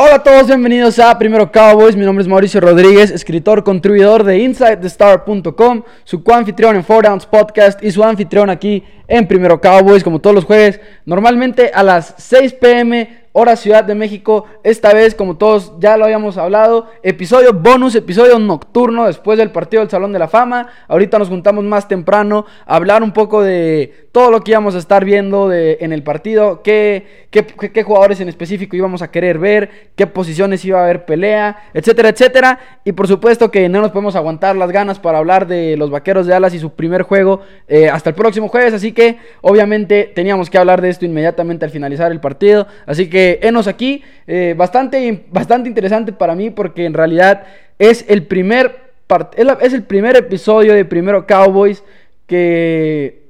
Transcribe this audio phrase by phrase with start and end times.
[0.00, 1.96] Hola a todos, bienvenidos a Primero Cowboys.
[1.96, 7.82] Mi nombre es Mauricio Rodríguez, escritor, contribuidor de InsideTheStar.com, su coanfitrión en Four Downs Podcast
[7.82, 12.52] y su anfitrión aquí en Primero Cowboys, como todos los jueves, normalmente a las 6
[12.60, 14.44] pm hora Ciudad de México.
[14.62, 19.80] Esta vez, como todos ya lo habíamos hablado, episodio bonus, episodio nocturno después del partido
[19.82, 20.68] del Salón de la Fama.
[20.88, 24.78] Ahorita nos juntamos más temprano a hablar un poco de todo lo que íbamos a
[24.78, 27.06] estar viendo en el partido, qué,
[27.84, 32.58] jugadores en específico íbamos a querer ver, qué posiciones iba a haber pelea, etcétera, etcétera.
[32.84, 36.26] Y por supuesto que no nos podemos aguantar las ganas para hablar de los Vaqueros
[36.26, 38.74] de Alas y su primer juego eh, hasta el próximo jueves.
[38.74, 42.66] Así que obviamente teníamos que hablar de esto inmediatamente al finalizar el partido.
[42.86, 44.02] Así que enos aquí.
[44.26, 47.44] Eh, bastante, bastante interesante para mí porque en realidad
[47.78, 48.92] es el primer,
[49.60, 51.82] es el primer episodio de Primero Cowboys
[52.26, 53.28] que,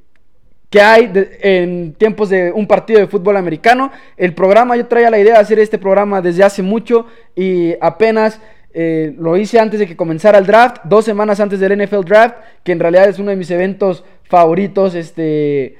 [0.71, 3.91] que hay en tiempos de un partido de fútbol americano.
[4.17, 8.41] El programa, yo traía la idea de hacer este programa desde hace mucho y apenas...
[8.81, 12.37] Eh, lo hice antes de que comenzara el draft, dos semanas antes del NFL Draft,
[12.63, 15.77] que en realidad es uno de mis eventos favoritos, este,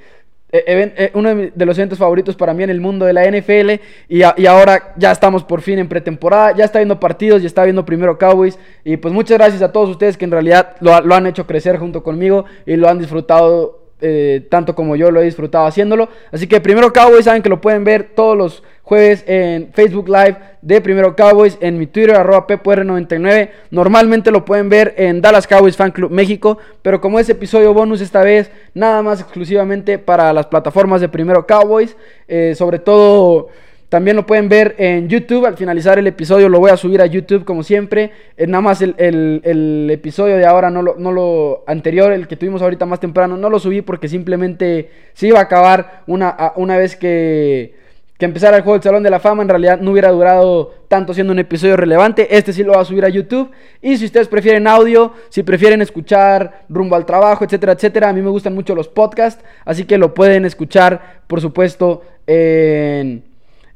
[1.13, 4.93] uno de los eventos favoritos para mí en el mundo de la NFL y, ahora
[4.97, 8.57] ya estamos por fin en pretemporada, ya está viendo partidos, ya está viendo primero Cowboys
[8.83, 11.77] y pues muchas gracias a todos ustedes que en realidad lo, lo han hecho crecer
[11.77, 16.07] junto conmigo y lo han disfrutado eh, tanto como yo lo he disfrutado haciéndolo.
[16.31, 20.35] Así que primero Cowboys, saben que lo pueden ver todos los jueves en Facebook Live
[20.63, 23.49] de Primero Cowboys, en mi Twitter, arroba PPR99.
[23.69, 28.01] Normalmente lo pueden ver en Dallas Cowboys Fan Club México, pero como es episodio bonus
[28.01, 31.95] esta vez, nada más exclusivamente para las plataformas de Primero Cowboys,
[32.27, 33.49] eh, sobre todo
[33.89, 35.45] también lo pueden ver en YouTube.
[35.45, 38.11] Al finalizar el episodio lo voy a subir a YouTube como siempre.
[38.37, 42.63] Eh, nada más el, episodio de ahora, no lo, no lo anterior, el que tuvimos
[42.63, 46.95] ahorita más temprano, no lo subí porque simplemente se iba a acabar una, una vez
[46.95, 47.77] que,
[48.19, 49.41] que empezara el juego del Salón de la Fama.
[49.41, 52.35] En realidad no hubiera durado tanto siendo un episodio relevante.
[52.37, 53.49] Este sí lo va a subir a YouTube.
[53.81, 58.21] Y si ustedes prefieren audio, si prefieren escuchar rumbo al trabajo, etcétera, etcétera, a mí
[58.21, 59.43] me gustan mucho los podcasts.
[59.63, 63.23] Así que lo pueden escuchar, por supuesto, en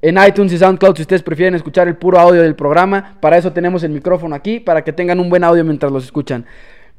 [0.03, 3.15] en iTunes y SoundCloud si ustedes prefieren escuchar el puro audio del programa.
[3.21, 6.45] Para eso tenemos el micrófono aquí, para que tengan un buen audio mientras los escuchan.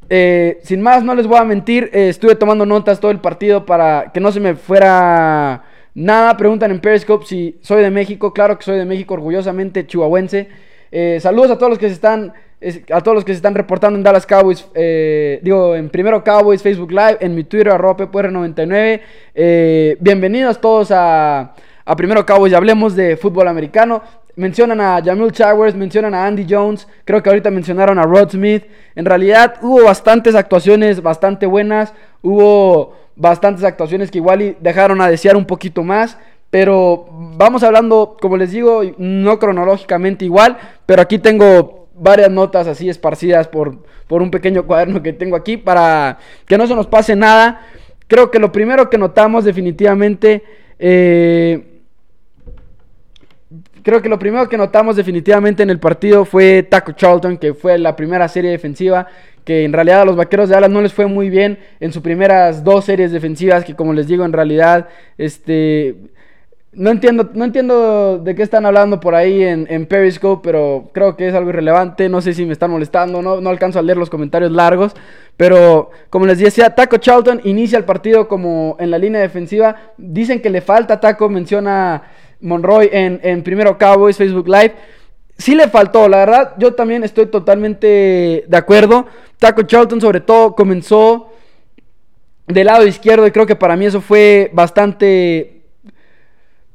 [0.09, 3.67] Eh, sin más, no les voy a mentir, eh, estuve tomando notas todo el partido
[3.67, 6.37] para que no se me fuera nada.
[6.37, 8.33] Preguntan en Periscope si soy de México.
[8.33, 10.49] Claro que soy de México, orgullosamente chihuahuense.
[10.91, 12.33] Eh, saludos a todos los que se están
[12.91, 14.67] a todos los que se están reportando en Dallas Cowboys,
[15.43, 19.99] digo, en primero Cowboys Facebook Live, en mi Twitter, arroba PPR99.
[20.01, 21.53] bienvenidos todos a,
[21.85, 24.03] a primero cabo ya hablemos de fútbol americano.
[24.37, 28.65] Mencionan a Jamil Chowers, mencionan a Andy Jones, creo que ahorita mencionaron a Rod Smith.
[28.97, 35.37] En realidad hubo bastantes actuaciones bastante buenas, hubo bastantes actuaciones que igual dejaron a desear
[35.37, 36.19] un poquito más.
[36.51, 37.07] Pero
[37.37, 40.57] vamos hablando, como les digo, no cronológicamente igual,
[40.87, 45.57] pero aquí tengo varias notas así esparcidas por, por un pequeño cuaderno que tengo aquí
[45.57, 47.63] para que no se nos pase nada.
[48.09, 50.43] Creo que lo primero que notamos definitivamente...
[50.81, 51.71] Eh,
[53.85, 57.79] creo que lo primero que notamos definitivamente en el partido fue Taco Charlton, que fue
[57.79, 59.07] la primera serie defensiva,
[59.45, 62.03] que en realidad a los Vaqueros de Dallas no les fue muy bien en sus
[62.03, 65.97] primeras dos series defensivas, que como les digo, en realidad, este...
[66.77, 71.29] No entiendo, no entiendo de qué están hablando por ahí en, Periscope, pero creo que
[71.29, 72.09] es algo irrelevante.
[72.09, 74.93] No sé si me están molestando, no, no alcanzo a leer los comentarios largos.
[75.37, 79.93] Pero como les decía, Taco Charlton inicia el partido como en la línea defensiva.
[79.97, 82.03] Dicen que le falta Taco, menciona
[82.41, 84.75] Monroy en, en Primero Cowboys Facebook Live.
[85.37, 89.07] Sí le faltó, la verdad, yo también estoy totalmente de acuerdo.
[89.39, 91.31] Taco Charlton sobre todo comenzó
[92.47, 95.51] del lado izquierdo y creo que para mí eso fue bastante...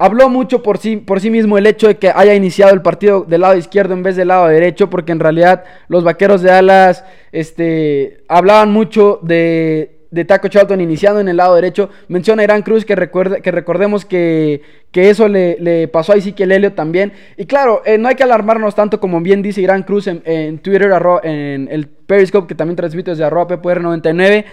[0.01, 3.25] Habló mucho por sí, por sí mismo el hecho de que haya iniciado el partido
[3.27, 7.03] del lado izquierdo en vez del lado derecho, porque en realidad los vaqueros de Alas
[7.33, 11.89] este, hablaban mucho de, de Taco Charlton iniciando en el lado derecho.
[12.07, 14.61] Menciona a Irán Cruz que, recuerde, que recordemos que,
[14.91, 17.13] que eso le, pasó a Ezequiel Helio también.
[17.37, 20.91] Y claro, eh, no hay que alarmarnos tanto como bien dice Irán Cruz en, Twitter,
[21.23, 24.45] en el Periscope, que también transmite desde arroba PPR99.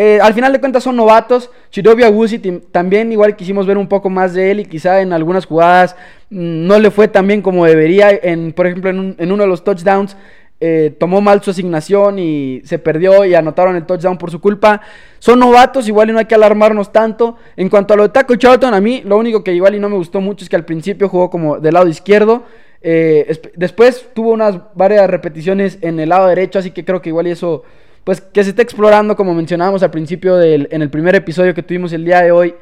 [0.00, 1.50] Eh, al final de cuentas son novatos.
[1.70, 2.38] Chirobia Wusi
[2.70, 5.96] también igual quisimos ver un poco más de él y quizá en algunas jugadas
[6.30, 8.10] mm, no le fue tan bien como debería.
[8.10, 10.16] En, por ejemplo, en, en uno de los touchdowns
[10.60, 14.80] eh, tomó mal su asignación y se perdió y anotaron el touchdown por su culpa.
[15.20, 17.36] Son novatos, igual y no hay que alarmarnos tanto.
[17.56, 19.88] En cuanto a lo de Taco Charlton, a mí lo único que igual y no
[19.88, 22.42] me gustó mucho es que al principio jugó como del lado izquierdo.
[22.80, 27.26] Eh, después tuvo unas varias repeticiones en el lado derecho, así que creo que igual
[27.28, 27.62] y eso,
[28.04, 31.62] pues que se está explorando como mencionábamos al principio del, en el primer episodio que
[31.62, 32.54] tuvimos el día de hoy.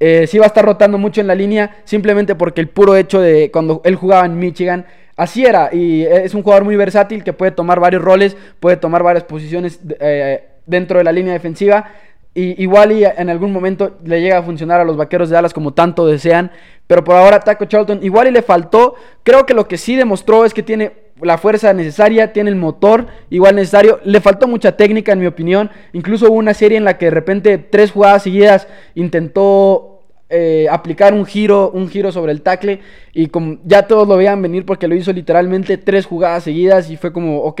[0.00, 3.20] Eh, sí va a estar rotando mucho en la línea, simplemente porque el puro hecho
[3.20, 5.70] de cuando él jugaba en Michigan, así era.
[5.72, 9.80] Y es un jugador muy versátil que puede tomar varios roles, puede tomar varias posiciones
[10.00, 11.90] eh, dentro de la línea defensiva.
[12.36, 15.54] Y igual y en algún momento le llega a funcionar a los vaqueros de Dallas
[15.54, 16.50] como tanto desean.
[16.86, 18.96] Pero por ahora Taco Charlton igual y le faltó.
[19.22, 23.06] Creo que lo que sí demostró es que tiene la fuerza necesaria, tiene el motor
[23.30, 24.00] igual necesario.
[24.02, 25.70] Le faltó mucha técnica en mi opinión.
[25.92, 29.93] Incluso hubo una serie en la que de repente tres jugadas seguidas intentó
[30.36, 32.80] eh, aplicar un giro, un giro sobre el tackle
[33.12, 36.96] y como ya todos lo veían venir porque lo hizo literalmente tres jugadas seguidas y
[36.96, 37.60] fue como, ok,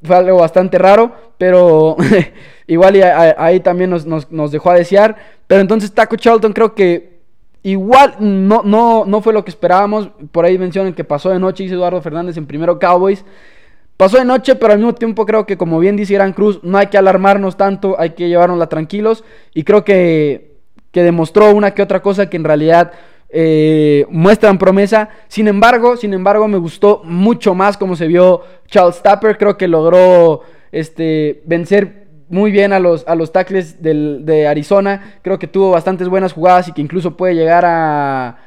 [0.00, 1.96] fue algo bastante raro, pero
[2.68, 3.02] igual
[3.36, 5.16] ahí también nos, dejó a desear.
[5.48, 7.18] Pero entonces Taco Charlton creo que
[7.64, 10.10] igual no, no, no fue lo que esperábamos.
[10.30, 13.24] Por ahí mencionan que pasó de noche, dice Eduardo Fernández en primero Cowboys.
[13.96, 16.78] Pasó de noche, pero al mismo tiempo creo que como bien dice Gran Cruz, no
[16.78, 19.24] hay que alarmarnos tanto, hay que llevárnosla tranquilos.
[19.54, 20.49] Y creo que,
[20.92, 22.92] que demostró una que otra cosa que en realidad
[23.28, 25.08] eh, muestran promesa.
[25.28, 29.38] Sin embargo, sin embargo, me gustó mucho más como se vio Charles Tapper.
[29.38, 30.42] Creo que logró
[30.72, 35.18] este, vencer muy bien a los, a los tackles de Arizona.
[35.22, 38.38] Creo que tuvo bastantes buenas jugadas y que incluso puede llegar a,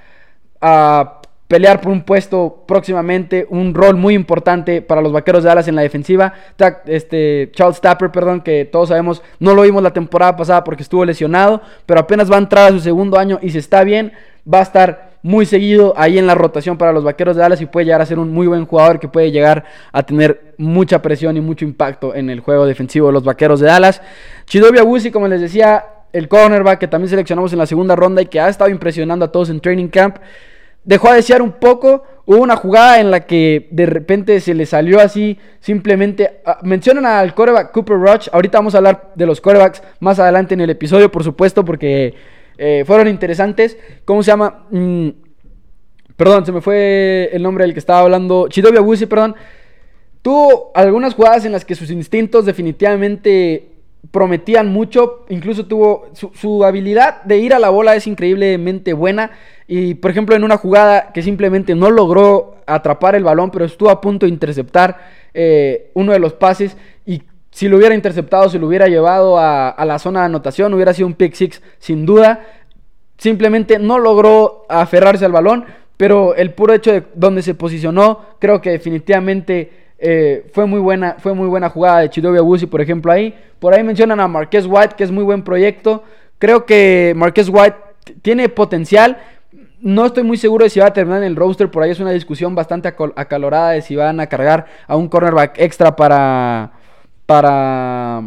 [0.61, 1.21] a
[1.53, 5.75] pelear por un puesto próximamente, un rol muy importante para los vaqueros de Dallas en
[5.75, 6.33] la defensiva.
[6.87, 11.05] Este, Charles Tapper, perdón, que todos sabemos, no lo vimos la temporada pasada porque estuvo
[11.05, 14.13] lesionado, pero apenas va a entrar a su segundo año y se está bien
[14.51, 17.67] va a estar muy seguido ahí en la rotación para los Vaqueros de Dallas y
[17.67, 21.37] puede llegar a ser un muy buen jugador que puede llegar a tener mucha presión
[21.37, 24.01] y mucho impacto en el juego defensivo de los Vaqueros de Dallas.
[24.47, 28.25] Chidobia Wusi, como les decía, el cornerback que también seleccionamos en la segunda ronda y
[28.25, 30.17] que ha estado impresionando a todos en training camp,
[30.83, 32.03] dejó a desear un poco.
[32.25, 36.41] Hubo una jugada en la que de repente se le salió así, simplemente.
[36.45, 38.29] Ah, mencionan al coreback Cooper Rush.
[38.31, 42.13] Ahorita vamos a hablar de los corebacks más adelante en el episodio, por supuesto, porque
[42.57, 43.77] eh, fueron interesantes.
[44.05, 44.65] ¿Cómo se llama?
[44.71, 45.09] Mm,
[46.15, 48.47] perdón, se me fue el nombre del que estaba hablando.
[48.47, 49.35] Chidobia Busi, perdón.
[50.21, 53.72] Tuvo algunas jugadas en las que sus instintos definitivamente
[54.11, 55.25] prometían mucho.
[55.29, 59.31] Incluso tuvo su, habilidad de ir a la bola es increíblemente buena.
[59.67, 63.89] Y por ejemplo, en una jugada que simplemente no logró atrapar el balón, pero estuvo
[63.89, 64.97] a punto de interceptar
[65.33, 66.77] eh, uno de los pases.
[67.05, 70.93] Y si lo hubiera interceptado, si lo hubiera llevado a, la zona de anotación, hubiera
[70.93, 72.45] sido un pick six sin duda.
[73.17, 75.65] Simplemente no logró aferrarse al balón,
[75.97, 81.15] pero el puro hecho de donde se posicionó, creo que definitivamente eh, fue, muy buena,
[81.19, 83.33] fue muy buena jugada de Chidovia Wusi, por ejemplo, ahí.
[83.59, 86.03] Por ahí mencionan a Marquez White, que es muy buen proyecto.
[86.39, 87.77] Creo que Marquez White
[88.21, 89.17] tiene potencial.
[89.79, 91.71] No estoy muy seguro de si va a terminar en el roster.
[91.71, 95.57] Por ahí es una discusión bastante acalorada de si van a cargar a un cornerback
[95.57, 96.73] extra para
[97.25, 98.21] para,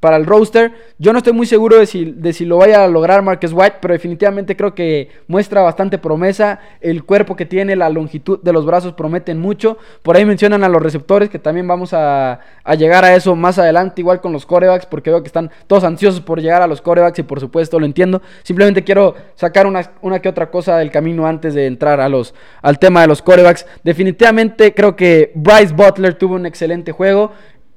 [0.00, 0.72] para el roster.
[0.98, 3.76] Yo no estoy muy seguro de si, de si lo vaya a lograr Marcus White,
[3.80, 6.60] pero definitivamente creo que muestra bastante promesa.
[6.80, 9.76] El cuerpo que tiene, la longitud de los brazos prometen mucho.
[10.02, 12.40] Por ahí mencionan a los receptores, que también vamos a,
[12.78, 16.20] llegar a eso más adelante, igual con los corebacks, porque veo que están todos ansiosos
[16.22, 18.22] por llegar a los corebacks y por supuesto lo entiendo.
[18.42, 22.34] Simplemente quiero sacar una, una que otra cosa del camino antes de entrar a los,
[22.62, 23.66] al tema de los corebacks.
[23.84, 27.32] Definitivamente creo que Bryce Butler tuvo un excelente juego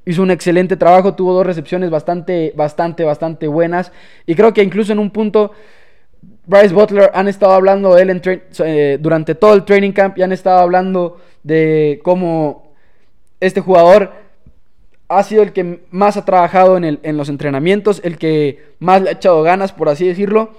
[0.05, 3.91] hizo un excelente trabajo, tuvo dos recepciones bastante, bastante, bastante buenas.
[4.25, 5.51] Y creo que incluso en un punto,
[6.45, 8.21] Bryce Butler han estado hablando de él
[8.59, 12.73] eh, durante todo el training camp y han estado hablando de cómo
[13.39, 14.11] este jugador
[15.07, 19.01] ha sido el que más ha trabajado en, el, en los entrenamientos, el que más
[19.01, 20.51] le ha echado ganas, por así decirlo.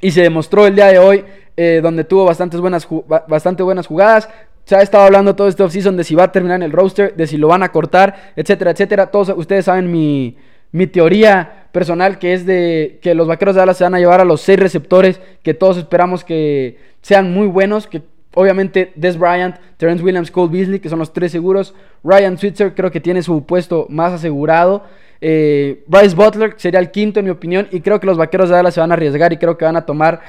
[0.00, 1.24] Y se demostró el día de hoy,
[1.56, 2.86] eh, donde tuvo bastantes buenas,
[3.28, 4.28] bastante buenas jugadas
[4.64, 7.14] se ha estado hablando todo este offseason de si va a terminar en el roster,
[7.14, 9.06] de si lo van a cortar, etcétera, etcétera.
[9.06, 10.36] Todos ustedes saben mi,
[10.72, 14.20] mi teoría personal que es de que los vaqueros de Dallas se van a llevar
[14.20, 18.02] a los seis receptores que todos esperamos que sean muy buenos, que
[18.34, 21.74] obviamente Des Bryant, Terence Williams, Cole Beasley, que son los tres seguros.
[22.02, 24.84] Ryan Switzer creo que tiene su puesto más asegurado.
[25.20, 28.56] Eh, Bryce Butler sería el quinto en mi opinión y creo que los vaqueros de
[28.56, 30.20] Dallas se van a arriesgar y creo que van a tomar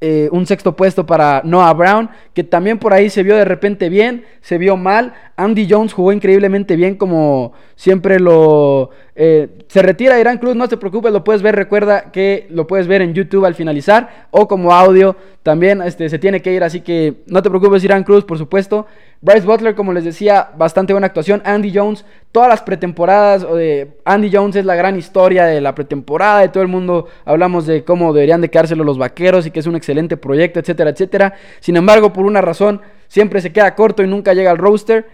[0.00, 3.88] eh, un sexto puesto para Noah Brown, que también por ahí se vio de repente
[3.88, 5.12] bien, se vio mal.
[5.36, 8.90] Andy Jones jugó increíblemente bien, como siempre lo.
[9.16, 11.56] Eh, se retira Irán Cruz, no te preocupes, lo puedes ver.
[11.56, 16.18] Recuerda que lo puedes ver en YouTube al finalizar o como audio también este, se
[16.18, 18.86] tiene que ir, así que no te preocupes, Irán Cruz, por supuesto.
[19.20, 21.42] Bryce Butler, como les decía, bastante buena actuación.
[21.44, 22.04] Andy Jones,
[22.38, 26.62] todas las pretemporadas, de Andy Jones es la gran historia de la pretemporada, de todo
[26.62, 30.16] el mundo hablamos de cómo deberían de quedárselo los vaqueros y que es un excelente
[30.16, 31.34] proyecto, etcétera, etcétera.
[31.58, 35.08] Sin embargo, por una razón, siempre se queda corto y nunca llega al roster.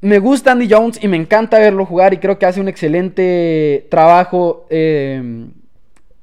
[0.00, 3.86] Me gusta Andy Jones y me encanta verlo jugar y creo que hace un excelente
[3.90, 4.64] trabajo.
[4.70, 5.50] Eh,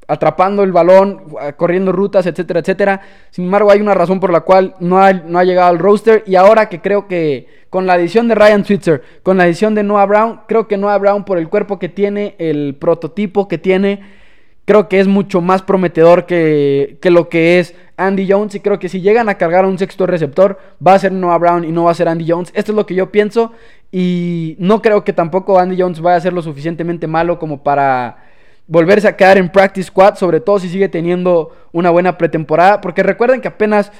[0.07, 1.23] atrapando el balón,
[1.57, 3.01] corriendo rutas, etcétera, etcétera.
[3.29, 6.23] Sin embargo, hay una razón por la cual no ha, no ha llegado al roster
[6.25, 9.83] y ahora que creo que con la adición de Ryan Switzer, con la adición de
[9.83, 14.01] Noah Brown, creo que Noah Brown por el cuerpo que tiene, el prototipo que tiene,
[14.65, 18.79] creo que es mucho más prometedor que, que lo que es Andy Jones y creo
[18.79, 21.85] que si llegan a cargar un sexto receptor va a ser Noah Brown y no
[21.85, 22.51] va a ser Andy Jones.
[22.53, 23.53] Esto es lo que yo pienso
[23.91, 28.30] y no creo que tampoco Andy Jones vaya a ser lo suficientemente malo como para
[28.71, 33.03] volverse a quedar en practice squad, sobre todo si sigue teniendo una buena pretemporada, porque
[33.03, 33.91] recuerden que apenas,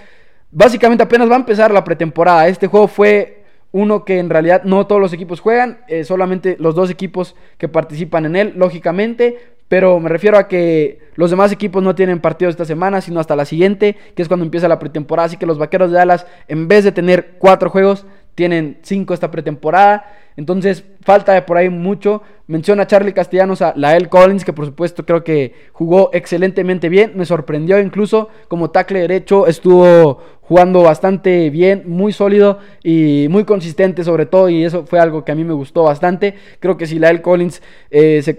[0.49, 2.47] básicamente apenas va a empezar la pretemporada.
[2.47, 6.73] Este juego fue uno que en realidad no todos los equipos juegan, eh, solamente los
[6.73, 11.83] dos equipos que participan en él, lógicamente, pero me refiero a que los demás equipos
[11.83, 15.25] no tienen partidos esta semana, sino hasta la siguiente, que es cuando empieza la pretemporada.
[15.25, 19.31] Así que los Vaqueros de Dallas, en vez de tener cuatro juegos, tienen cinco esta
[19.31, 20.05] pretemporada.
[20.37, 22.21] Entonces, falta de por ahí mucho.
[22.47, 27.13] Menciona a Charlie Castellanos a Lael Collins, que por supuesto creo que jugó excelentemente bien.
[27.15, 29.47] Me sorprendió incluso como tackle derecho.
[29.47, 34.49] Estuvo jugando bastante bien, muy sólido y muy consistente sobre todo.
[34.49, 36.35] Y eso fue algo que a mí me gustó bastante.
[36.59, 38.35] Creo que si Lael Collins eh, se,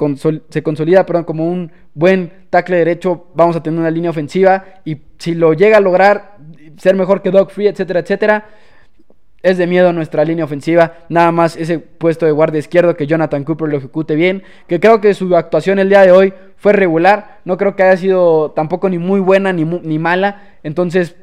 [0.48, 4.64] se, consolida perdón, como un buen tackle derecho, vamos a tener una línea ofensiva.
[4.84, 6.38] Y si lo llega a lograr,
[6.78, 8.46] ser mejor que Doug Free, etcétera, etcétera
[9.42, 10.94] es de miedo nuestra línea ofensiva.
[11.08, 14.42] Nada más ese puesto de guardia izquierdo que Jonathan Cooper lo ejecute bien.
[14.66, 17.40] Que creo que su actuación el día de hoy fue regular.
[17.44, 20.42] No creo que haya sido tampoco ni muy buena ni, ni mala.
[20.62, 21.16] Entonces,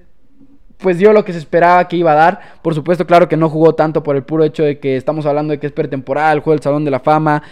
[0.80, 2.40] pues dio lo que se esperaba que iba a dar.
[2.62, 5.52] Por supuesto, claro que no jugó tanto por el puro hecho de que estamos hablando
[5.52, 7.44] de que es pretemporal, juega el Salón de la Fama,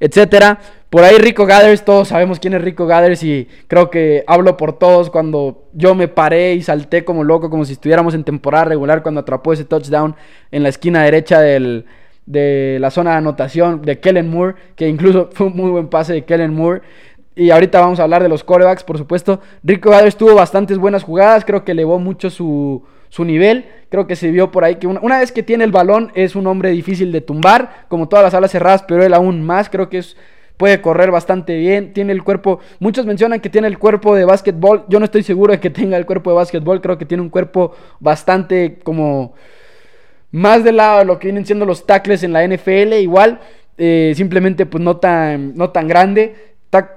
[0.00, 0.58] etcétera.
[0.92, 4.78] Por ahí Rico Gathers, todos sabemos quién es Rico Gathers y creo que hablo por
[4.78, 9.02] todos cuando yo me paré y salté como loco, como si estuviéramos en temporada regular
[9.02, 10.14] cuando atrapó ese touchdown
[10.50, 15.46] en la esquina derecha de la zona de anotación de Kellen Moore, que incluso fue
[15.46, 16.82] un muy buen pase de Kellen Moore.
[17.34, 19.40] Y ahorita vamos a hablar de los corebacks, por supuesto.
[19.64, 23.64] Rico Gathers tuvo bastantes buenas jugadas, creo que elevó mucho su, su nivel.
[23.88, 26.36] Creo que se vio por ahí que una, una, vez que tiene el balón es
[26.36, 29.70] un hombre difícil de tumbar, como todas las alas cerradas, pero él aún más.
[29.70, 30.18] Creo que es
[30.56, 34.84] puede correr bastante bien, tiene el cuerpo, muchos mencionan que tiene el cuerpo de básquetbol,
[34.88, 37.30] yo no estoy seguro de que tenga el cuerpo de básquetbol, creo que tiene un
[37.30, 39.34] cuerpo bastante como
[40.30, 43.40] más del lado de lo que vienen siendo los tackles en la NFL, igual,
[43.76, 46.52] eh, simplemente pues no tan, no tan grande,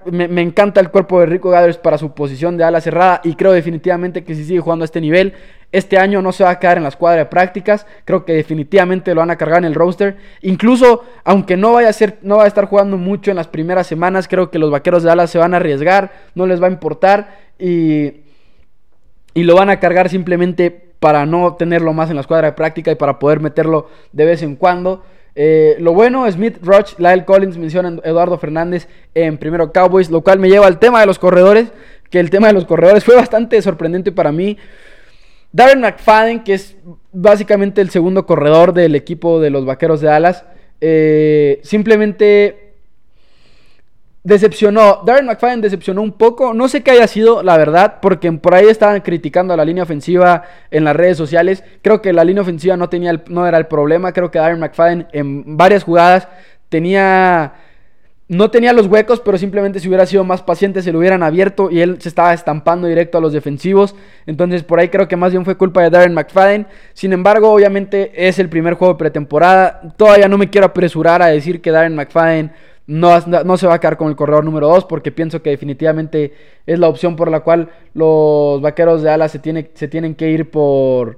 [0.10, 3.52] me, encanta el cuerpo de Rico Gathers para su posición de ala cerrada y creo
[3.52, 5.34] definitivamente que si sigue jugando a este nivel,
[5.78, 7.86] este año no se va a quedar en la escuadra de prácticas.
[8.06, 10.18] Creo que definitivamente lo van a cargar en el roster.
[10.42, 13.88] Incluso, aunque no vaya a ser, no va a estar jugando mucho en las primeras
[13.88, 16.72] semanas, creo que los vaqueros de Dallas se van a arriesgar, no les va a
[16.72, 18.22] importar y,
[19.34, 22.92] y lo van a cargar simplemente para no tenerlo más en la escuadra de práctica
[22.92, 25.04] y para poder meterlo de vez en cuando.
[25.36, 30.40] Eh, lo bueno, Smith, Roach, Lyle Collins mencionan Eduardo Fernández en primero Cowboys, lo cual
[30.40, 31.74] me lleva al tema de los corredores,
[32.10, 34.58] que el tema de los corredores fue bastante sorprendente para mí.
[35.56, 36.76] Darren McFadden, que es
[37.14, 40.44] básicamente el segundo corredor del equipo de los Vaqueros de Dallas,
[40.82, 42.74] eh, simplemente
[44.22, 45.02] decepcionó.
[45.06, 46.54] Darren McFadden decepcionó un poco.
[46.54, 49.84] No sé qué haya sido, la verdad, porque por ahí estaban criticando a la línea
[49.84, 51.64] ofensiva en las redes sociales.
[51.82, 54.12] Creo que la línea ofensiva no, tenía no era el problema.
[54.12, 56.28] Creo que Darren McFadden en varias jugadas
[56.68, 57.54] tenía.
[58.28, 61.70] No tenía los huecos, pero simplemente si hubiera sido más paciente se lo hubieran abierto
[61.70, 63.96] y él se estaba estampando directo a los defensivos.
[64.26, 66.66] Entonces por ahí creo que más bien fue culpa de Darren McFadden.
[66.94, 69.94] Sin embargo, obviamente es el primer juego de pretemporada.
[69.96, 72.52] Todavía no me quiero apresurar a decir que Darren McFadden
[72.88, 76.34] no, no, se va a quedar con el corredor número 2 porque pienso que definitivamente
[76.66, 80.30] es la opción por la cual los vaqueros de Alas se, tiene, se tienen que
[80.30, 81.18] ir por,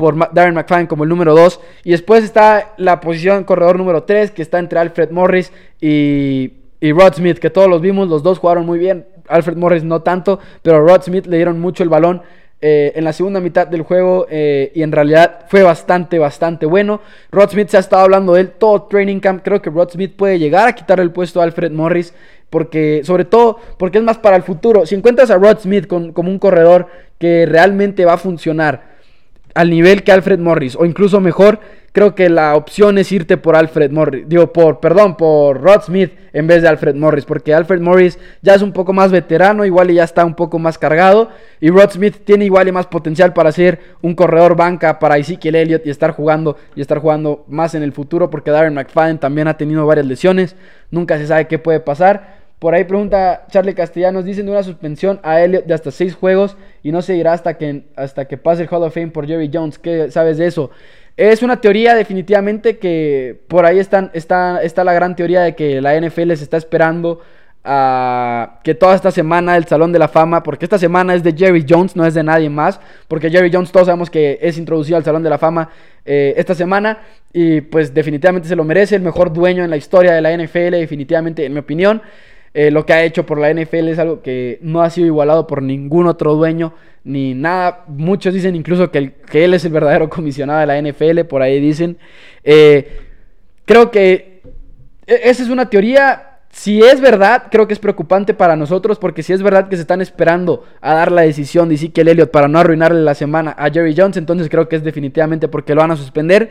[0.00, 1.60] por Darren McFadden como el número 2.
[1.84, 6.92] Y después está la posición corredor número 3 que está entre Alfred Morris y, y
[6.92, 9.04] Rod Smith, que todos los vimos, los dos jugaron muy bien.
[9.28, 12.22] Alfred Morris no tanto, pero Rod Smith le dieron mucho el balón
[12.62, 17.02] eh, en la segunda mitad del juego eh, y en realidad fue bastante, bastante bueno.
[17.30, 19.42] Rod Smith se ha estado hablando de él todo training camp.
[19.44, 22.14] Creo que Rod Smith puede llegar a quitar el puesto a Alfred Morris
[22.48, 24.86] porque, sobre todo, porque es más para el futuro.
[24.86, 26.86] Si encuentras a Rod Smith como un corredor
[27.18, 28.89] que realmente va a funcionar
[29.54, 31.60] al nivel que Alfred Morris o incluso mejor,
[31.92, 36.12] creo que la opción es irte por Alfred Morris, digo por, perdón, por Rod Smith
[36.32, 39.90] en vez de Alfred Morris, porque Alfred Morris ya es un poco más veterano, igual
[39.90, 41.30] y ya está un poco más cargado,
[41.60, 45.56] y Rod Smith tiene igual y más potencial para ser un corredor banca para Ezekiel
[45.56, 49.48] Elliott y estar jugando y estar jugando más en el futuro, porque Darren McFadden también
[49.48, 50.54] ha tenido varias lesiones,
[50.90, 52.39] nunca se sabe qué puede pasar.
[52.60, 56.58] Por ahí pregunta Charlie Castellanos, dicen de una suspensión a Elliott de hasta seis juegos
[56.82, 59.50] y no se irá hasta que, hasta que pase el Hall of Fame por Jerry
[59.52, 59.78] Jones.
[59.78, 60.70] ¿Qué sabes de eso?
[61.16, 65.80] Es una teoría definitivamente que por ahí están, está, está la gran teoría de que
[65.80, 67.20] la NFL se está esperando
[67.64, 71.32] a que toda esta semana el Salón de la Fama, porque esta semana es de
[71.32, 74.98] Jerry Jones, no es de nadie más, porque Jerry Jones todos sabemos que es introducido
[74.98, 75.70] al Salón de la Fama
[76.04, 76.98] eh, esta semana
[77.32, 80.72] y pues definitivamente se lo merece, el mejor dueño en la historia de la NFL,
[80.72, 82.02] definitivamente en mi opinión.
[82.52, 85.46] Eh, lo que ha hecho por la NFL es algo que no ha sido igualado
[85.46, 87.84] por ningún otro dueño ni nada.
[87.88, 91.96] Muchos dicen incluso que, él es el verdadero comisionado de la NFL, por ahí dicen.
[92.42, 92.98] Eh,
[93.64, 94.42] creo que
[95.06, 99.22] e, esa es una teoría si es verdad, creo que es preocupante para nosotros porque
[99.22, 102.48] si es verdad que se están esperando a dar la decisión de Ezekiel Elliott para
[102.48, 105.92] no arruinarle la semana a Jerry Jones, entonces creo que es definitivamente porque lo van
[105.92, 106.50] a suspender.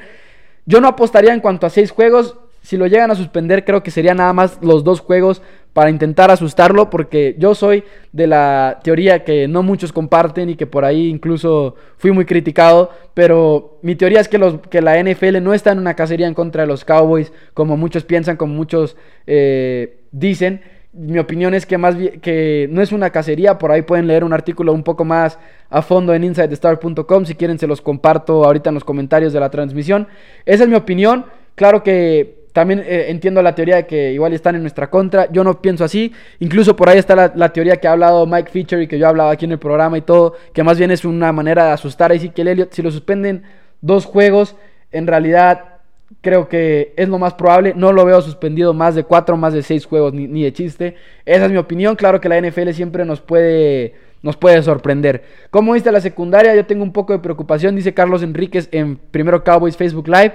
[0.66, 2.38] Yo no apostaría en cuanto a seis juegos.
[2.62, 5.42] Si lo llegan a suspender, creo que serían nada más los dos juegos
[5.74, 10.66] para intentar asustarlo, porque yo soy de la teoría que no muchos comparten y que
[10.66, 15.42] por ahí incluso fui muy criticado, pero mi teoría es que, los, que la NFL
[15.42, 18.98] no está en una cacería en contra de los Cowboys, como muchos piensan, como muchos
[19.28, 20.62] eh, dicen.
[20.92, 24.34] Mi opinión es que más que no es una cacería, por ahí pueden leer un
[24.34, 25.38] artículo un poco más
[25.70, 29.52] a fondo en insidestar.com, si quieren se los comparto ahorita en los comentarios de la
[29.52, 30.08] transmisión.
[30.48, 34.54] Esa es mi opinión, claro que también eh, entiendo la teoría de que igual están
[34.54, 35.32] en nuestra contra.
[35.32, 36.12] Yo no pienso así.
[36.40, 39.08] Incluso por ahí está la, teoría que ha hablado Mike Fisher y que yo he
[39.08, 40.36] hablado aquí en el programa y todo.
[40.54, 42.74] Que más bien es una manera de asustar a Ezekiel Elliott.
[42.74, 43.44] Si lo suspenden
[43.80, 44.58] dos juegos,
[44.92, 45.78] en realidad
[46.20, 47.72] creo que es lo más probable.
[47.78, 50.96] No lo veo suspendido más de cuatro, más de seis juegos, ni, ni de chiste.
[51.26, 51.96] Esa es mi opinión.
[51.96, 55.24] Claro que la NFL siempre nos puede nos puede sorprender.
[55.50, 56.54] ¿Cómo viste la secundaria?
[56.54, 60.34] Yo tengo un poco de preocupación, dice Carlos Enríquez en Primero Cowboys Facebook Live.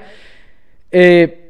[0.91, 1.45] Eh,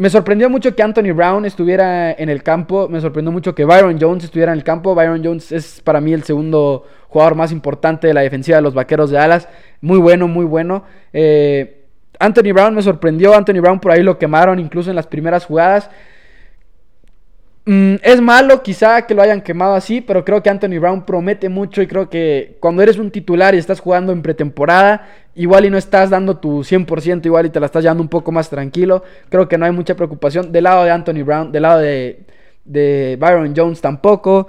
[0.00, 2.88] me sorprendió mucho que Anthony Brown estuviera en el campo.
[2.88, 4.94] Me sorprendió mucho que Byron Jones estuviera en el campo.
[4.94, 8.72] Byron Jones es para mí el segundo jugador más importante de la defensiva de los
[8.72, 9.46] Vaqueros de Dallas.
[9.82, 10.84] Muy bueno, muy bueno.
[11.12, 11.84] Eh,
[12.18, 13.34] Anthony Brown me sorprendió.
[13.34, 15.90] Anthony Brown por ahí lo quemaron incluso en las primeras jugadas.
[17.70, 21.48] Mm, es malo quizá que lo hayan quemado así, pero creo que Anthony Brown promete
[21.48, 25.70] mucho y creo que cuando eres un titular y estás jugando en pretemporada, igual y
[25.70, 29.04] no estás dando tu 100%, igual y te la estás llevando un poco más tranquilo,
[29.28, 33.54] creo que no hay mucha preocupación del lado de Anthony Brown, del lado de, Byron
[33.56, 34.48] Jones tampoco.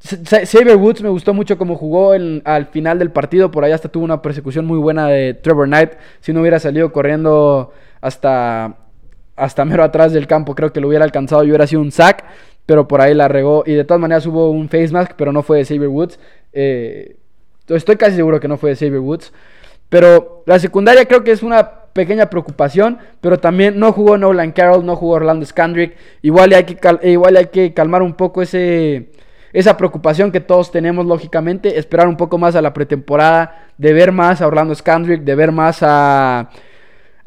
[0.00, 4.04] Xavier Woods me gustó mucho como jugó al final del partido, por ahí hasta tuvo
[4.04, 8.76] una persecución muy buena de Trevor Knight, si no hubiera salido corriendo hasta
[9.40, 10.54] hasta mero atrás del campo.
[10.54, 12.24] Creo que lo hubiera alcanzado y hubiera sido un sack,
[12.66, 13.64] pero por ahí la regó.
[13.66, 16.20] Y de todas maneras hubo un face mask, pero no fue de Xavier Woods.
[16.52, 17.16] Eh,
[17.68, 19.32] estoy casi seguro que no fue de Xavier Woods.
[19.88, 24.86] Pero la secundaria creo que es una pequeña preocupación, pero también no jugó Nolan Carroll,
[24.86, 25.96] no jugó Orlando Scandrick.
[26.22, 29.10] Igual hay que, igual hay que calmar un poco ese,
[29.52, 31.78] esa preocupación que todos tenemos, lógicamente.
[31.78, 35.50] Esperar un poco más a la pretemporada, de ver más a Orlando Scandrick, de ver
[35.50, 36.50] más a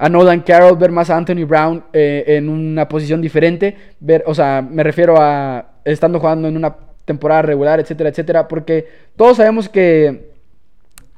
[0.04, 4.36] a Nolan Carroll, ver más a Anthony Brown eh, en una posición diferente, ver, o
[4.36, 8.86] sea, me refiero a estando jugando en una temporada regular, etcétera, etcétera, porque
[9.16, 10.34] todos sabemos que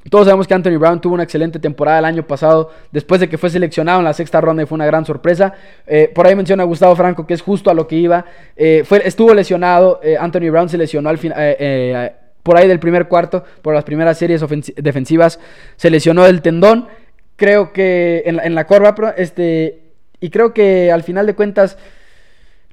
[0.08, 3.38] todos sabemos que Anthony Brown tuvo una excelente temporada el año pasado, después de que
[3.38, 5.52] fue seleccionado en la sexta ronda y fue una gran sorpresa.
[5.84, 8.24] Eh, por ahí menciona a Gustavo Franco, que es justo a lo que iba.
[8.54, 13.42] Eh, fue, estuvo lesionado, Anthony Brown se lesionó al final por ahí del primer cuarto,
[13.60, 14.40] por las primeras series
[14.76, 15.40] defensivas,
[15.74, 16.86] se lesionó el tendón
[17.36, 19.80] creo que en la, corva, este,
[20.20, 21.78] y creo que al final de cuentas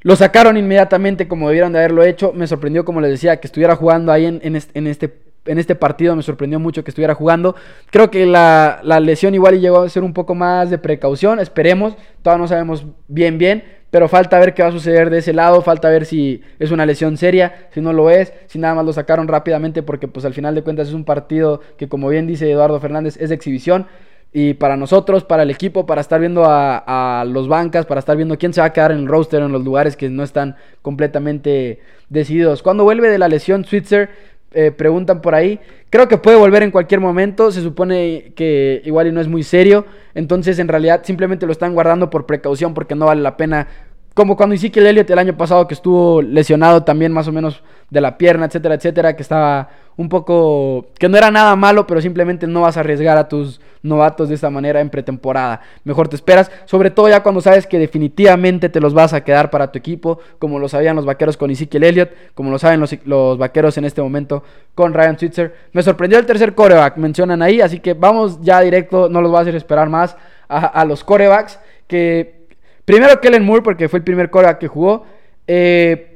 [0.02, 2.34] lo sacaron inmediatamente como debieron de haberlo hecho.
[2.34, 4.56] Me sorprendió, como les decía, que estuviera jugando ahí en, en,
[4.88, 5.14] este,
[5.46, 6.16] en este partido.
[6.16, 7.56] Me sorprendió mucho que estuviera jugando.
[7.90, 11.40] Creo que la, la, lesión igual llegó a ser un poco más de precaución.
[11.40, 11.96] Esperemos.
[12.22, 13.64] Todavía no sabemos bien, bien.
[13.92, 15.62] Pero falta ver qué va a suceder de ese lado.
[15.62, 17.68] Falta ver si es una lesión seria.
[17.72, 18.34] Si no lo es.
[18.48, 19.84] Si nada más lo sacaron rápidamente.
[19.84, 23.16] Porque pues al final de cuentas es un partido que como bien dice Eduardo Fernández
[23.22, 23.88] es de exhibición.
[24.36, 28.38] Y para nosotros, para el equipo, para estar viendo a, los bancas, para estar viendo
[28.38, 31.80] quién se va a quedar en el roster en los lugares que no están completamente
[32.10, 32.64] decididos.
[32.64, 34.10] Cuando vuelve de la lesión Switzer,
[34.52, 35.60] eh, preguntan por ahí.
[35.92, 37.52] Creo que puede volver en cualquier momento.
[37.52, 39.86] Se supone que igual y no es muy serio.
[40.16, 43.68] Entonces, en realidad, simplemente lo están guardando por precaución porque no vale la pena
[44.14, 48.02] como cuando Ezekiel Elliott el año pasado que estuvo lesionado también más o menos de
[48.02, 52.48] la pierna, etcétera, etcétera, que estaba un poco que no era nada malo, pero simplemente
[52.48, 55.62] no vas a arriesgar a tus novatos de esta manera en pretemporada.
[55.84, 59.50] Mejor te esperas, sobre todo ya cuando sabes que definitivamente te los vas a quedar
[59.50, 62.96] para tu equipo, como lo sabían los vaqueros con Ezekiel Elliott, como lo saben los,
[63.06, 65.54] los vaqueros en este momento con Ryan Switzer.
[65.74, 69.40] Me sorprendió el tercer coreback, mencionan ahí, así que vamos ya directo, no los voy
[69.40, 70.16] a hacer esperar más
[70.48, 72.44] a, los corebacks que
[72.86, 75.06] Primero Kellen Moore, porque fue el primer coreback que jugó.
[75.48, 76.13] Eh,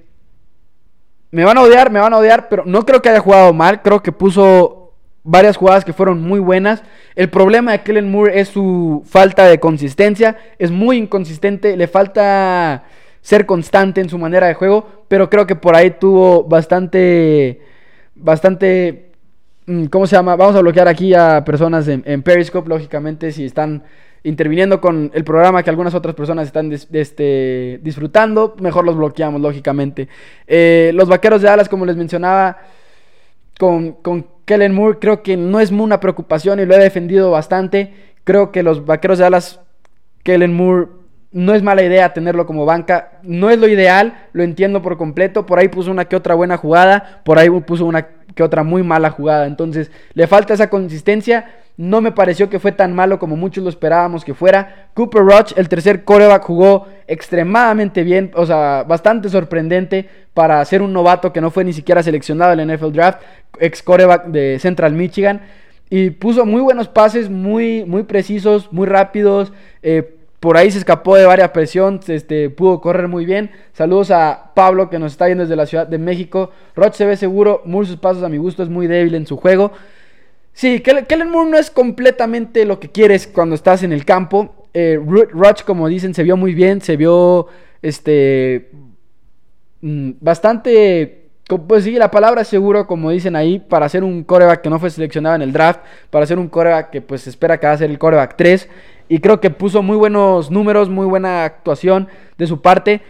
[1.38, 3.84] me van a odiar, me van a odiar, pero no creo que haya jugado mal.
[3.84, 6.82] Creo que puso varias jugadas que fueron muy buenas.
[7.14, 10.36] El problema de Kellen Moore es su falta de consistencia.
[10.58, 11.78] Es muy inconsistente.
[11.78, 12.86] Le falta
[13.22, 17.62] ser constante en su manera de juego, pero creo que por ahí tuvo bastante,
[18.16, 19.12] bastante,
[19.68, 20.36] mm, ¿cómo se llama?
[20.36, 23.84] Vamos a bloquear aquí a personas en, Periscope, lógicamente, si están
[24.28, 30.10] interviniendo con el programa que algunas otras personas están este, disfrutando, mejor los bloqueamos, lógicamente.
[30.46, 32.58] Eh, los Vaqueros de Dallas, como les mencionaba,
[33.58, 37.94] con, con Kellen Moore, creo que no es una preocupación y lo he defendido bastante.
[38.26, 39.62] Creo que los Vaqueros de Dallas,
[40.24, 40.88] Kellen Moore
[41.32, 43.20] no es mala idea tenerlo como banca.
[43.24, 45.46] No es lo ideal, lo entiendo por completo.
[45.46, 48.84] Por ahí puso una que otra buena jugada, por ahí puso una que otra muy
[48.84, 49.46] mala jugada.
[49.46, 51.46] Entonces, le falta esa consistencia.
[51.78, 54.90] No me pareció que fue tan malo como muchos lo esperábamos que fuera.
[54.96, 60.92] Cooper Rush, el tercer coreback, jugó extremadamente bien, o sea, bastante sorprendente para ser un
[60.92, 63.22] novato que no fue ni siquiera seleccionado en el NFL Draft,
[63.60, 65.42] ex coreback de Central Michigan.
[65.90, 69.54] Y puso muy buenos pases, muy, muy precisos, muy rápidos.
[69.84, 73.52] Eh, por ahí se escapó de varias presión, este, pudo correr muy bien.
[73.74, 76.52] Saludos a Pablo que nos está viendo desde la Ciudad de México.
[76.76, 79.38] Roch se ve seguro, Moore sus pasos a mi gusto es muy débil en su
[79.38, 79.72] juego.
[80.58, 84.66] Sí, Kellen Moore no es completamente lo que quieres cuando estás en el campo.
[84.74, 85.00] Eh,
[85.64, 87.46] como dicen, se vio muy bien, se vio
[87.84, 88.72] este
[89.82, 91.30] mm, bastante
[91.68, 94.90] pues sí, la palabra seguro, como dicen ahí, para ser un coreback que no fue
[94.90, 97.92] seleccionado en el draft, para ser un coreback que pues espera que va a ser
[97.92, 98.68] el coreback 3.
[99.10, 103.04] Y creo que puso muy buenos números, muy buena actuación de su parte.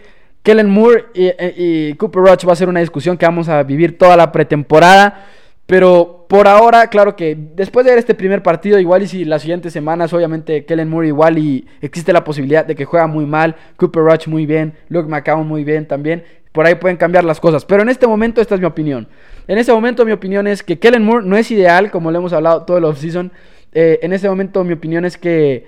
[0.44, 4.18] Kellen Moore y, Cooper Rush va a ser una discusión que vamos a vivir toda
[4.18, 5.28] la pretemporada.
[5.66, 9.44] Pero por ahora, claro que después de ver este primer partido, igual y si las
[9.44, 13.56] siguientes semanas, obviamente Kellen Moore igual y existe la posibilidad de que juega muy mal,
[13.78, 17.64] Cooper Rush muy bien, Luke McCown muy bien también, por ahí pueden cambiar las cosas.
[17.64, 19.08] Pero en este momento esta es mi opinión.
[19.48, 22.34] En este momento mi opinión es que Kellen Moore no es ideal, como lo hemos
[22.34, 23.32] hablado todo el offseason.
[23.74, 25.66] Eh, en este momento mi opinión es que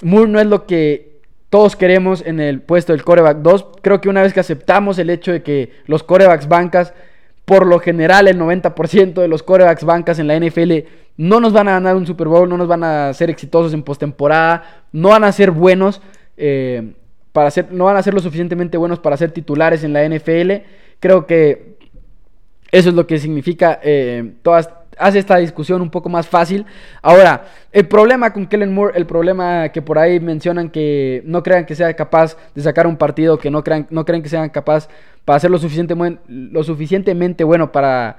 [0.00, 3.66] Moore no es lo que todos queremos en el puesto del coreback 2.
[3.82, 6.94] Creo que una vez que aceptamos el hecho de que los corebacks bancas,
[7.44, 10.72] por lo general el 90% de los corebacks bancas en la NFL
[11.16, 13.82] no nos van a ganar un Super Bowl, no nos van a ser exitosos en
[13.82, 16.00] postemporada, no van a ser buenos,
[16.36, 16.92] eh,
[17.32, 20.64] para ser, no van a ser lo suficientemente buenos para ser titulares en la NFL.
[21.00, 21.76] Creo que
[22.70, 26.66] eso es lo que significa eh, todas hace esta discusión un poco más fácil.
[27.00, 31.66] Ahora, el problema con Kellen Moore, el problema que por ahí mencionan que no crean
[31.66, 34.88] que sea capaz de sacar un partido, que no crean, no que sean capaz
[35.24, 35.94] para ser lo, suficiente,
[36.28, 38.16] lo suficientemente bueno para,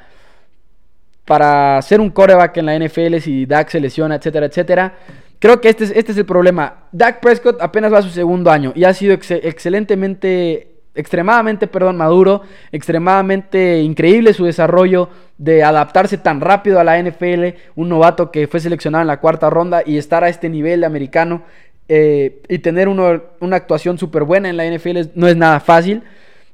[1.25, 4.93] para ser un coreback en la NFL si Dak se lesiona, etcétera, etcétera.
[5.39, 6.85] Creo que este es, este es el problema.
[6.91, 12.41] Dak Prescott apenas va a su segundo año y ha sido excelentemente extremadamente, perdón, maduro,
[12.71, 18.59] extremadamente increíble su desarrollo de adaptarse tan rápido a la NFL, un novato que fue
[18.59, 21.43] seleccionado en la cuarta ronda y estar a este nivel americano
[21.89, 26.03] eh, y tener una actuación súper buena en la NFL no es nada fácil,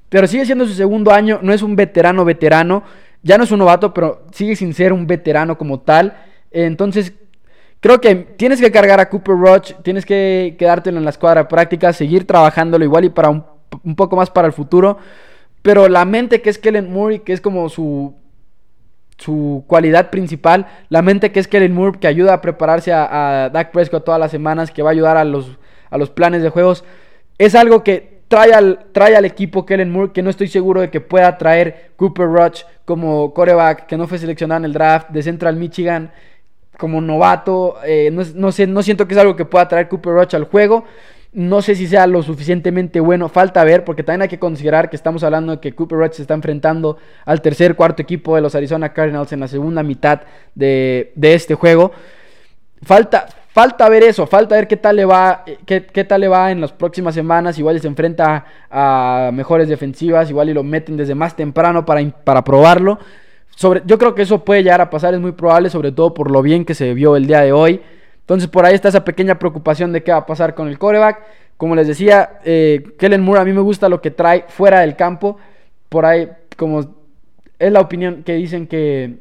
[0.09, 2.83] pero sigue siendo su segundo año, no es un veterano veterano,
[3.21, 6.15] ya no es un novato, pero sigue sin ser un veterano como tal,
[6.51, 7.13] entonces
[7.81, 11.93] Creo que tienes que cargar a Cooper Rush, tienes que quedártelo en la escuadra práctica,
[11.93, 13.45] seguir trabajándolo igual y para un
[13.83, 14.97] un poco más para el futuro.
[15.61, 18.15] Pero la mente que es Kellen Moore, que es como su,
[19.17, 23.71] su cualidad principal, la mente que es Kellen Moore, que ayuda a prepararse a, Dak
[23.71, 25.57] Prescott todas las semanas, que va a ayudar a los,
[25.89, 26.85] a los planes de juegos,
[27.37, 30.89] es algo que trae al, trae al equipo Kellen Moore, que no estoy seguro de
[30.89, 35.23] que pueda traer Cooper Rush como coreback, que no fue seleccionado en el draft de
[35.23, 36.11] Central Michigan
[36.77, 37.75] como novato.
[37.85, 40.45] Eh, no, no, sé, no siento que es algo que pueda traer Cooper Rush al
[40.45, 40.85] juego.
[41.31, 44.95] No sé si sea lo suficientemente bueno, falta ver, porque también hay que considerar que
[44.95, 48.55] estamos hablando de que Cooper Rush se está enfrentando al tercer, cuarto equipo de los
[48.55, 50.21] Arizona Cardinals en la segunda mitad
[50.55, 51.91] de, este juego.
[52.81, 56.61] Falta, falta ver eso, falta ver qué tal le va, qué, tal le va en
[56.61, 57.59] las próximas semanas.
[57.59, 62.43] Igual se enfrenta a mejores defensivas, igual y lo meten desde más temprano para, para
[62.43, 62.97] probarlo.
[63.55, 66.31] Sobre, yo creo que eso puede llegar a pasar, es muy probable, sobre todo por
[66.31, 67.81] lo bien que se vio el día de hoy.
[68.29, 71.19] Entonces por ahí está esa pequeña preocupación de qué va a pasar con el coreback.
[71.57, 74.95] Como les decía, eh, Kellen Moore a mí me gusta lo que trae fuera del
[74.95, 75.37] campo.
[75.89, 76.81] Por ahí, como
[77.57, 79.17] es la opinión que dicen que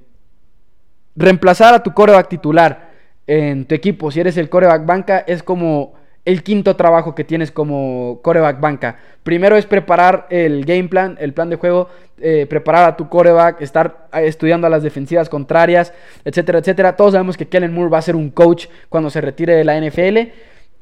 [1.16, 2.90] reemplazar a tu coreback titular
[3.26, 5.94] en tu equipo, si eres el coreback banca, es como
[6.28, 8.98] el quinto trabajo que tienes como coreback banca.
[9.22, 11.88] Primero es preparar el game plan, el plan de juego,
[12.20, 15.94] eh, preparar a tu coreback, estar eh, estudiando a las defensivas contrarias,
[16.26, 16.96] etcétera, etcétera.
[16.96, 19.80] Todos sabemos que Kellen Moore va a ser un coach cuando se retire de la
[19.80, 20.18] NFL.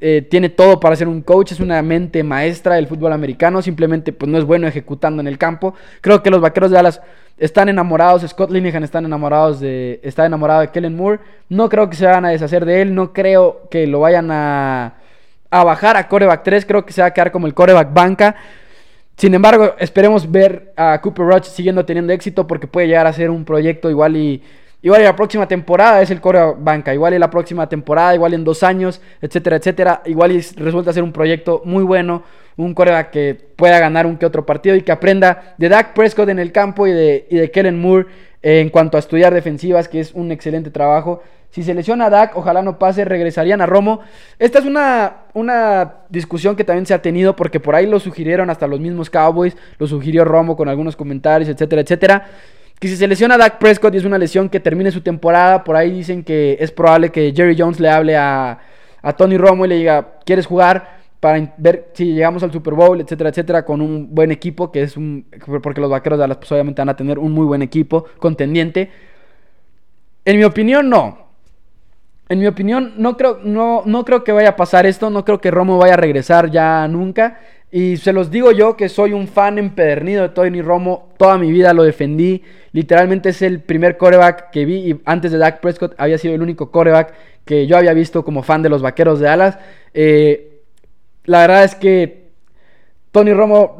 [0.01, 4.11] Eh, tiene todo para ser un coach, es una mente maestra del fútbol americano, simplemente
[4.11, 5.75] pues no es bueno ejecutando en el campo.
[6.01, 7.01] Creo que los vaqueros de Dallas
[7.37, 11.21] están enamorados, Scott Linehan están enamorados de, está enamorado de Kellen Moore.
[11.47, 14.95] No creo que se vayan a deshacer de él, no creo que lo vayan a
[15.49, 16.65] a bajar a coreback 3.
[16.65, 18.35] Creo que se va a quedar como el coreback banca.
[19.17, 23.31] Sin embargo, esperemos ver a Cooper Rush siguiendo teniendo éxito porque puede llegar a ser
[23.31, 24.43] un proyecto igual y
[24.83, 28.43] igual la próxima temporada es el core banca, igual y la próxima temporada, igual en
[28.43, 32.23] dos años, etcétera, etcétera, igual resulta ser un proyecto muy bueno,
[32.57, 36.29] un coreback que pueda ganar un que otro partido y que aprenda de Dak Prescott
[36.29, 38.05] en el campo y de, y de Kellen Moore
[38.43, 41.23] en cuanto a estudiar defensivas, que es un excelente trabajo.
[41.57, 44.01] Si se lesiona a Dak, ojalá no pase, regresarían a Romo.
[44.37, 48.51] Esta es una, una discusión que también se ha tenido porque por ahí lo sugirieron
[48.51, 52.27] hasta los mismos Cowboys, lo sugirió Romo con algunos comentarios, etcétera, etcétera.
[52.79, 55.63] Que si se lesiona a Dak Prescott y es una lesión que termine su temporada,
[55.63, 58.59] por ahí dicen que es probable que Jerry Jones le hable a,
[59.01, 60.95] a Tony Romo y le diga, ¿quieres jugar?
[61.19, 64.95] para ver si llegamos al Super Bowl, etcétera, etcétera, con un buen equipo, que es
[64.95, 65.25] un...
[65.63, 68.91] porque los Vaqueros de Dallas pues, obviamente van a tener un muy buen equipo contendiente.
[70.23, 71.26] En mi opinión, no.
[72.29, 75.09] En mi opinión, no creo, no, no creo que vaya a pasar esto.
[75.09, 77.39] No creo que Romo vaya a regresar ya nunca.
[77.71, 81.09] Y se los digo yo que soy un fan empedernido de Tony Romo.
[81.17, 82.43] Toda mi vida lo defendí.
[82.71, 84.91] Literalmente es el primer coreback que vi.
[84.91, 87.13] Y antes de Dak Prescott había sido el único coreback
[87.45, 89.57] que yo había visto como fan de los vaqueros de Dallas.
[89.93, 90.61] Eh,
[91.25, 92.29] la verdad es que
[93.11, 93.77] Tony Romo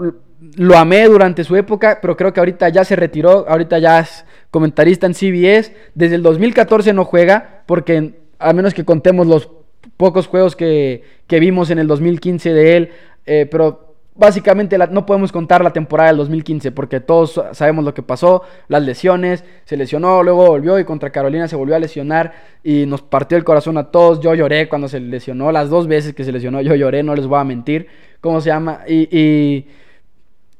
[0.55, 3.45] lo amé durante su época, pero creo que ahorita ya se retiró.
[3.47, 5.73] Ahorita ya es comentarista en CBS.
[5.95, 9.49] Desde el 2014 no juega porque a menos que contemos los
[9.97, 12.91] pocos juegos que, vimos en el 2015 de él,
[13.25, 18.01] eh, pero básicamente no podemos contar la temporada del 2015 porque todos sabemos lo que
[18.01, 22.85] pasó, las lesiones, se lesionó, luego volvió y contra Carolina se volvió a lesionar y
[22.87, 26.23] nos partió el corazón a todos, yo lloré cuando se lesionó, las dos veces que
[26.23, 27.87] se lesionó yo lloré, no les voy a mentir,
[28.19, 28.81] ¿cómo se llama?
[28.87, 29.65] Y,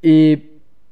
[0.02, 0.50] y,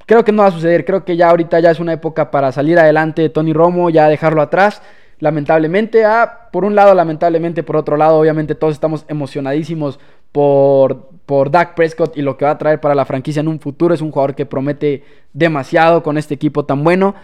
[0.07, 2.51] creo que no va a suceder, creo que ya ahorita ya es una época para
[2.51, 4.81] salir adelante de Tony Romo, ya dejarlo atrás
[5.19, 6.05] lamentablemente.
[6.05, 9.99] Ah, por un lado, lamentablemente, por otro lado, obviamente todos estamos emocionadísimos
[10.31, 13.59] por, por Dak Prescott y lo que va a traer para la franquicia en un
[13.59, 13.93] futuro.
[13.93, 17.15] Es un jugador que promete demasiado con este equipo tan bueno.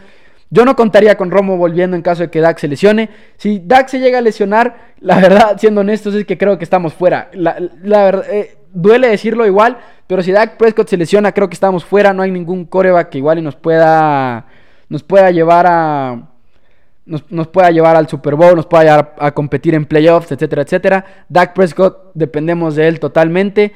[0.54, 3.10] Yo no contaría con Romo volviendo en caso de que Dak se lesione.
[3.38, 6.93] Si Dak se llega a lesionar, la verdad, siendo honestos, es que creo que estamos
[6.93, 7.30] fuera.
[7.34, 7.56] La,
[8.04, 9.77] verdad, eh, duele decirlo igual,
[10.08, 12.13] pero si Dak Prescott se lesiona, creo que estamos fuera.
[12.13, 14.45] No hay ningún coreback que igual y nos pueda,
[14.89, 16.31] nos pueda llevar a,
[17.30, 21.06] nos, pueda llevar al Super Bowl, nos pueda llevar a, competir en playoffs, etcétera, etcétera.
[21.30, 23.74] Dak Prescott dependemos de él totalmente.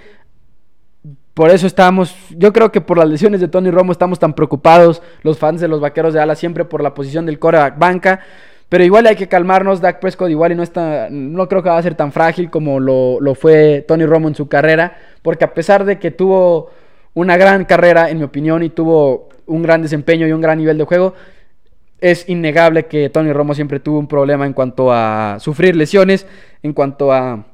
[1.34, 5.02] Por eso estamos, yo creo que por las lesiones de Tony Romo estamos tan preocupados
[5.22, 8.22] los fans de los Vaqueros de Ala siempre por la posición del coreback banca.
[8.70, 11.78] Pero igual hay que calmarnos, Dak Prescott igual y no está, no creo que va
[11.78, 15.86] a ser tan frágil como lo fue Tony Romo en su carrera, porque a pesar
[15.86, 16.72] de que tuvo
[17.14, 20.78] una gran carrera, en mi opinión, y tuvo un gran desempeño y un gran nivel
[20.78, 21.14] de juego,
[22.00, 26.28] es innegable que Tony Romo siempre tuvo un problema en cuanto a sufrir lesiones,
[26.62, 27.46] en cuanto a,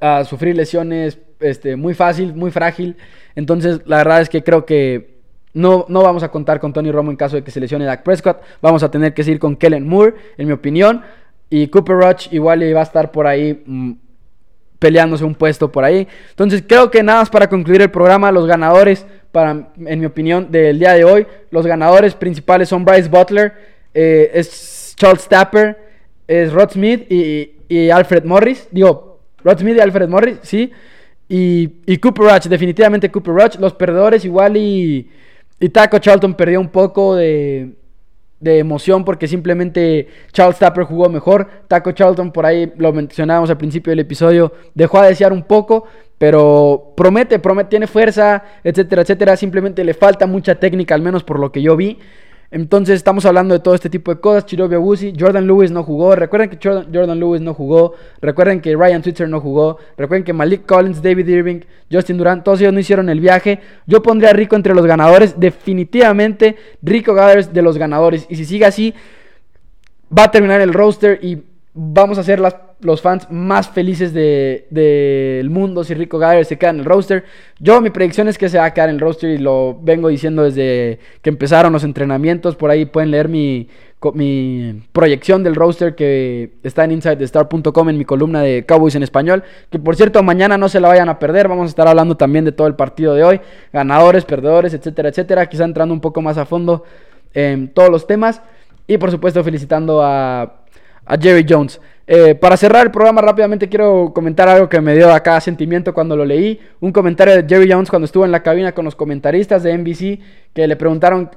[0.00, 2.96] a sufrir lesiones este, muy fácil, muy frágil.
[3.34, 5.14] Entonces, la verdad es que creo que
[5.52, 8.02] no, no vamos a contar con Tony Romo en caso de que se lesione Dak
[8.02, 8.42] Prescott.
[8.60, 11.02] Vamos a tener que seguir con Kellen Moore, en mi opinión.
[11.50, 13.92] Y Cooper Rush igual va a estar por ahí mm,
[14.78, 16.08] peleándose un puesto por ahí.
[16.30, 20.52] Entonces, creo que nada más para concluir el programa, los ganadores para, en mi opinión,
[20.52, 21.26] del día de hoy.
[21.50, 23.52] Los ganadores principales son Bryce Butler,
[23.92, 25.76] eh, es Charles Tapper,
[26.28, 28.68] es Rod Smith y, Alfred Morris.
[28.70, 30.70] Digo, Rod Smith y Alfred Morris, sí.
[31.28, 33.56] Y, Cooper Rush, definitivamente Cooper Rush.
[33.58, 35.10] Los perdedores igual y,
[35.58, 37.72] y Taco Charlton perdió un poco de,
[38.38, 41.48] de emoción porque simplemente Charles Tapper jugó mejor.
[41.66, 45.88] Taco Charlton, por ahí lo mencionábamos al principio del episodio, dejó a desear un poco,
[46.24, 49.36] pero promete, promete, tiene fuerza, etcétera, etcétera.
[49.36, 51.98] Simplemente le falta mucha técnica, al menos por lo que yo vi.
[52.50, 54.46] Entonces estamos hablando de todo este tipo de cosas.
[54.46, 56.16] Chirobi Abusi, Jordan Lewis no jugó.
[56.16, 57.92] Recuerden que Jordan, Lewis no jugó.
[58.22, 59.76] Recuerden que Ryan Switzer no jugó.
[59.98, 61.60] Recuerden que Malik Collins, David Irving,
[61.92, 63.60] Justin Durant, todos ellos no hicieron el viaje.
[63.86, 65.38] Yo pondría a Rico entre los ganadores.
[65.38, 68.24] Definitivamente Rico Gathers de los ganadores.
[68.30, 68.94] Y si sigue así,
[70.16, 71.42] va a terminar el roster y
[71.74, 76.58] vamos a ser las, los fans más felices del de, mundo si Rico Gathers se
[76.58, 77.24] queda en el roster.
[77.58, 80.08] Yo mi predicción es que se va a quedar en el roster y lo vengo
[80.08, 82.56] diciendo desde que empezaron los entrenamientos.
[82.56, 83.68] Por ahí pueden leer mi,
[84.12, 89.42] mi proyección del roster que está en InsideTheStar.com en mi columna de Cowboys en español.
[89.70, 91.48] Que por cierto, mañana no se la vayan a perder.
[91.48, 93.40] Vamos a estar hablando también de todo el partido de hoy.
[93.72, 95.46] Ganadores, perdedores, etcétera, etcétera.
[95.46, 96.84] Quizá entrando un poco más a fondo
[97.32, 98.42] en todos los temas.
[98.86, 100.64] Y por supuesto felicitando a
[101.18, 101.80] Jerry Jones.
[102.06, 106.16] Eh, para cerrar el programa rápidamente quiero comentar algo que me dio acá sentimiento cuando
[106.16, 106.60] lo leí.
[106.80, 110.20] Un comentario de Jerry Jones cuando estuvo en la cabina con los comentaristas de NBC
[110.52, 111.30] que le preguntaron,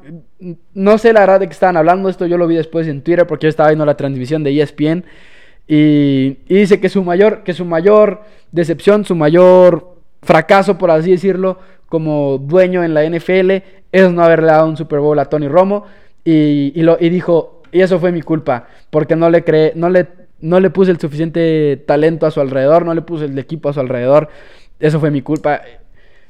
[0.74, 3.26] no sé la verdad de qué estaban hablando, esto yo lo vi después en Twitter
[3.26, 5.06] porque yo estaba viendo la transmisión de ESPN
[5.68, 11.60] y, dice que su mayor, que su mayor decepción, su mayor fracaso, por así decirlo,
[11.88, 13.52] como dueño en la NFL
[13.92, 15.86] es no haberle dado un Super Bowl a Tony Romo.
[16.24, 20.08] Y, y dijo, y eso fue mi culpa, porque no le, creé, no, le,
[20.40, 23.74] no le puse el suficiente talento a su alrededor, no le puse el equipo a
[23.74, 24.30] su alrededor.
[24.80, 25.62] Eso fue mi culpa.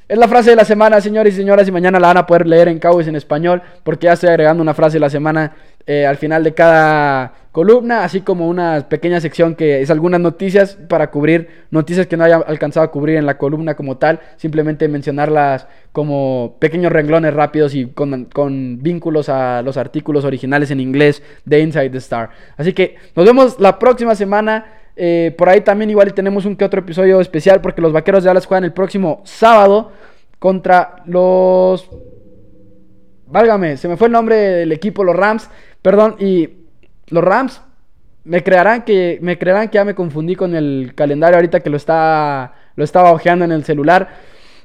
[0.08, 2.48] Es la frase de la semana, señores y señoras, y mañana la van a poder
[2.48, 5.54] leer en Cowboys en español, porque ya estoy agregando una frase de la semana
[5.86, 10.78] eh, al final de cada columna, así como una pequeña sección que es algunas noticias
[10.88, 14.88] para cubrir noticias que no haya alcanzado a cubrir en la columna como tal, simplemente
[14.88, 21.24] mencionarlas como pequeños renglones rápidos y con, con vínculos a los artículos originales en inglés
[21.46, 22.30] de Inside the Star.
[22.58, 24.74] Así que nos vemos la próxima semana.
[24.96, 28.28] Eh, por ahí también igual tenemos un que otro episodio especial porque los Vaqueros de
[28.28, 29.94] Dallas juegan el próximo sábado
[30.38, 31.90] contra los...
[33.26, 35.50] Válgame, se me fue el nombre del equipo, los Rams.
[35.82, 36.67] Perdón, y
[37.10, 37.62] los Rams
[38.24, 41.78] me creerán que me creerán que ya me confundí con el calendario ahorita que lo
[41.78, 44.10] está lo estaba ojeando en el celular.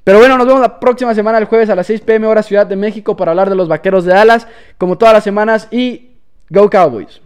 [0.05, 2.67] Pero bueno, nos vemos la próxima semana el jueves a las 6 pm hora Ciudad
[2.67, 6.11] de México para hablar de los Vaqueros de Dallas, como todas las semanas y
[6.51, 7.22] Go Cowboys.